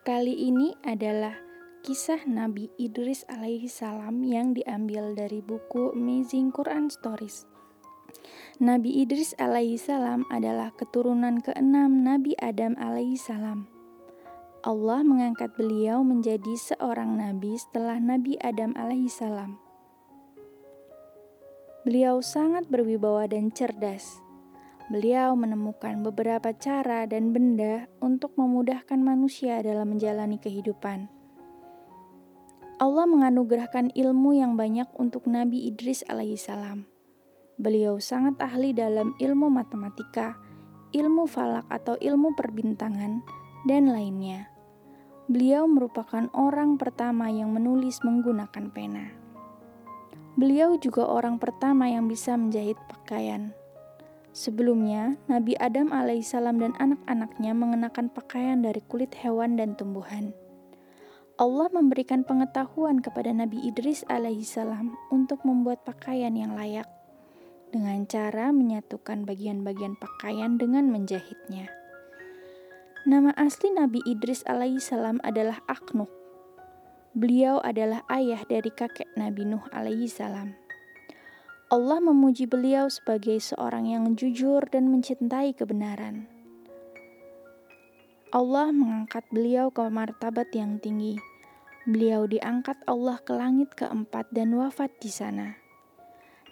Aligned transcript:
Kali 0.00 0.32
ini 0.32 0.72
adalah 0.80 1.36
kisah 1.84 2.24
Nabi 2.24 2.72
Idris 2.80 3.20
alaihi 3.28 3.68
salam 3.68 4.24
yang 4.24 4.56
diambil 4.56 5.12
dari 5.12 5.44
buku 5.44 5.92
Amazing 5.92 6.56
Quran 6.56 6.88
Stories. 6.88 7.44
Nabi 8.64 9.04
Idris 9.04 9.36
alaihi 9.36 9.76
salam 9.76 10.24
adalah 10.32 10.72
keturunan 10.72 11.44
keenam 11.44 12.00
Nabi 12.00 12.32
Adam 12.40 12.80
alaihi 12.80 13.20
salam. 13.20 13.68
Allah 14.64 15.04
mengangkat 15.04 15.52
beliau 15.60 16.00
menjadi 16.00 16.56
seorang 16.56 17.20
nabi 17.20 17.60
setelah 17.60 18.00
Nabi 18.00 18.40
Adam 18.40 18.72
alaihi 18.80 19.12
salam. 19.12 19.60
Beliau 21.84 22.24
sangat 22.24 22.64
berwibawa 22.72 23.28
dan 23.28 23.52
cerdas 23.52 24.24
beliau 24.90 25.38
menemukan 25.38 26.02
beberapa 26.02 26.50
cara 26.50 27.06
dan 27.06 27.30
benda 27.30 27.86
untuk 28.02 28.34
memudahkan 28.34 28.98
manusia 28.98 29.62
dalam 29.62 29.94
menjalani 29.94 30.42
kehidupan. 30.42 31.06
Allah 32.82 33.06
menganugerahkan 33.06 33.94
ilmu 33.94 34.34
yang 34.34 34.58
banyak 34.58 34.90
untuk 34.98 35.30
Nabi 35.30 35.70
Idris 35.70 36.02
alaihissalam. 36.10 36.90
Beliau 37.60 38.02
sangat 38.02 38.40
ahli 38.42 38.74
dalam 38.74 39.14
ilmu 39.20 39.46
matematika, 39.46 40.34
ilmu 40.90 41.30
falak 41.30 41.70
atau 41.70 41.94
ilmu 41.94 42.34
perbintangan, 42.34 43.22
dan 43.70 43.94
lainnya. 43.94 44.50
Beliau 45.30 45.70
merupakan 45.70 46.26
orang 46.34 46.80
pertama 46.80 47.30
yang 47.30 47.54
menulis 47.54 48.02
menggunakan 48.02 48.72
pena. 48.74 49.12
Beliau 50.34 50.74
juga 50.80 51.06
orang 51.06 51.38
pertama 51.38 51.86
yang 51.86 52.10
bisa 52.10 52.34
menjahit 52.34 52.80
pakaian. 52.90 53.54
Sebelumnya, 54.30 55.18
Nabi 55.26 55.58
Adam 55.58 55.90
alaihissalam 55.90 56.62
dan 56.62 56.72
anak-anaknya 56.78 57.50
mengenakan 57.50 58.06
pakaian 58.14 58.62
dari 58.62 58.78
kulit 58.86 59.10
hewan 59.18 59.58
dan 59.58 59.74
tumbuhan. 59.74 60.30
Allah 61.40 61.72
memberikan 61.72 62.22
pengetahuan 62.22 63.02
kepada 63.02 63.32
Nabi 63.34 63.58
Idris 63.64 64.06
alaihissalam 64.06 64.94
untuk 65.10 65.42
membuat 65.42 65.82
pakaian 65.82 66.36
yang 66.36 66.54
layak 66.54 66.86
dengan 67.74 68.06
cara 68.06 68.54
menyatukan 68.54 69.24
bagian-bagian 69.24 69.96
pakaian 69.96 70.58
dengan 70.60 70.90
menjahitnya. 70.90 71.70
Nama 73.08 73.32
asli 73.40 73.72
Nabi 73.72 74.04
Idris 74.04 74.44
alaihissalam 74.44 75.24
adalah 75.24 75.64
Aknuk. 75.64 76.12
Beliau 77.16 77.58
adalah 77.64 78.04
ayah 78.12 78.44
dari 78.46 78.68
kakek 78.70 79.08
Nabi 79.16 79.48
Nuh 79.48 79.64
alaihissalam. 79.72 80.69
Allah 81.70 82.02
memuji 82.02 82.50
beliau 82.50 82.90
sebagai 82.90 83.38
seorang 83.38 83.86
yang 83.86 84.18
jujur 84.18 84.58
dan 84.74 84.90
mencintai 84.90 85.54
kebenaran. 85.54 86.26
Allah 88.34 88.74
mengangkat 88.74 89.22
beliau 89.30 89.70
ke 89.70 89.86
martabat 89.86 90.50
yang 90.50 90.82
tinggi. 90.82 91.14
Beliau 91.86 92.26
diangkat 92.26 92.74
Allah 92.90 93.22
ke 93.22 93.38
langit 93.38 93.70
keempat 93.78 94.34
dan 94.34 94.58
wafat 94.58 94.90
di 94.98 95.14
sana. 95.14 95.62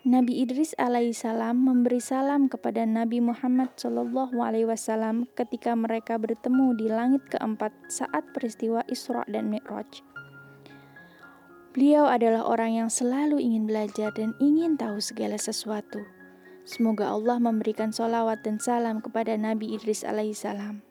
Nabi 0.06 0.38
Idris 0.38 0.78
alaihissalam 0.78 1.66
memberi 1.66 1.98
salam 1.98 2.46
kepada 2.46 2.86
Nabi 2.86 3.18
Muhammad 3.18 3.74
shallallahu 3.74 4.38
alaihi 4.38 4.70
wasallam 4.70 5.26
ketika 5.34 5.74
mereka 5.74 6.14
bertemu 6.14 6.78
di 6.78 6.86
langit 6.86 7.26
keempat 7.26 7.74
saat 7.90 8.22
peristiwa 8.30 8.86
Isra 8.86 9.26
dan 9.26 9.50
Mi'raj. 9.50 10.17
Beliau 11.78 12.10
adalah 12.10 12.42
orang 12.42 12.74
yang 12.74 12.90
selalu 12.90 13.38
ingin 13.38 13.70
belajar 13.70 14.10
dan 14.10 14.34
ingin 14.42 14.74
tahu 14.74 14.98
segala 14.98 15.38
sesuatu. 15.38 16.02
Semoga 16.66 17.06
Allah 17.06 17.38
memberikan 17.38 17.94
solawat 17.94 18.42
dan 18.42 18.58
salam 18.58 18.98
kepada 18.98 19.38
Nabi 19.38 19.78
Idris 19.78 20.02
alaihissalam. 20.02 20.87